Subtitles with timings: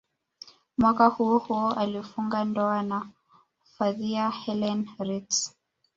[0.77, 3.09] Mwaka huohuo alifunga ndoa na
[3.63, 5.53] Fathia Helen Ritzk